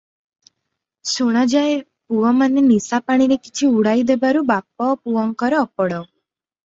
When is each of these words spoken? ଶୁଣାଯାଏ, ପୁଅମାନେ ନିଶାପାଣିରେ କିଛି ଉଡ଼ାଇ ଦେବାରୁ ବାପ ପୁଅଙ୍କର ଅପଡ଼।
ଶୁଣାଯାଏ, 1.09 1.75
ପୁଅମାନେ 2.13 2.63
ନିଶାପାଣିରେ 2.69 3.37
କିଛି 3.47 3.69
ଉଡ଼ାଇ 3.75 4.07
ଦେବାରୁ 4.13 4.43
ବାପ 4.53 4.89
ପୁଅଙ୍କର 5.05 5.61
ଅପଡ଼। 5.67 6.01